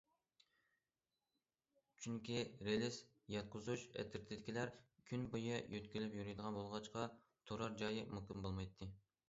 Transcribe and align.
چۈنكى 2.05 2.39
رېلىس 2.69 2.97
ياتقۇزۇش 3.35 3.83
ئەترىتىدىكىلەر 3.91 4.73
كۈن 5.11 5.29
بويى 5.35 5.63
يۆتكىلىپ 5.77 6.19
يۈرىدىغان 6.21 6.61
بولغاچقا، 6.61 7.07
تۇرار 7.51 7.81
جايى 7.85 8.11
مۇقىم 8.19 8.47
بولمايتتى. 8.49 8.93